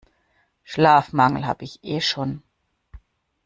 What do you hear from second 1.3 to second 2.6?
habe ich eh schon.